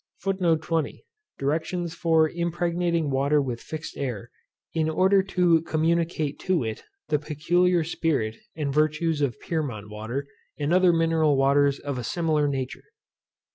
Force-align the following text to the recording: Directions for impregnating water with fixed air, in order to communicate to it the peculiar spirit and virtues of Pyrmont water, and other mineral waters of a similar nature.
Directions 1.37 1.93
for 1.93 2.27
impregnating 2.27 3.11
water 3.11 3.39
with 3.39 3.61
fixed 3.61 3.95
air, 3.97 4.31
in 4.73 4.89
order 4.89 5.21
to 5.21 5.61
communicate 5.61 6.39
to 6.39 6.63
it 6.63 6.81
the 7.09 7.19
peculiar 7.19 7.83
spirit 7.83 8.37
and 8.55 8.73
virtues 8.73 9.21
of 9.21 9.39
Pyrmont 9.39 9.91
water, 9.91 10.25
and 10.57 10.73
other 10.73 10.91
mineral 10.91 11.37
waters 11.37 11.77
of 11.77 11.99
a 11.99 12.03
similar 12.03 12.47
nature. 12.47 12.85